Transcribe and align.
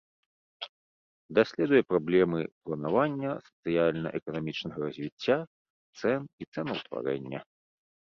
Даследуе 1.39 1.81
праблемы 1.91 2.39
планавання 2.69 3.37
сацыяльна-эканамічнага 3.51 4.77
развіцця, 4.89 5.37
цэн 6.03 6.21
і 6.41 6.53
цэнаўтварэння. 6.53 7.39